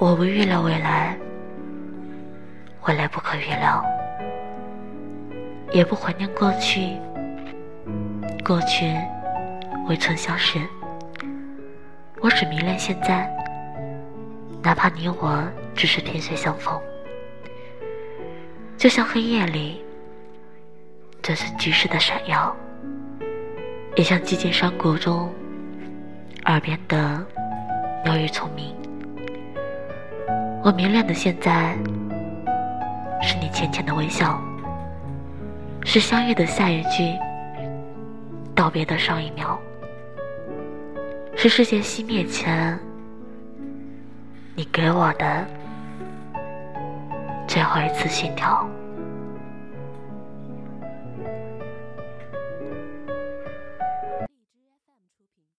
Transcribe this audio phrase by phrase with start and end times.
[0.00, 1.18] 我不预料未来，
[2.86, 3.84] 未来不可预料，
[5.72, 6.96] 也不怀念过去，
[8.44, 8.94] 过去
[9.88, 10.60] 未曾相识。
[12.20, 13.28] 我只迷恋现在，
[14.62, 15.42] 哪怕你我
[15.74, 16.80] 只是萍水相逢，
[18.76, 19.84] 就像黑夜里
[21.20, 22.54] 这次居士的闪耀，
[23.96, 25.28] 也像寂静山谷中
[26.44, 27.20] 耳边的
[28.04, 28.77] 鸟语虫鸣。
[30.68, 31.74] 我迷恋的现在，
[33.22, 34.38] 是你浅浅的微笑，
[35.82, 37.16] 是相遇的下一句，
[38.54, 39.58] 道别的上一秒，
[41.34, 42.78] 是世界熄灭前，
[44.54, 45.42] 你给我的
[47.46, 48.68] 最后一次心跳。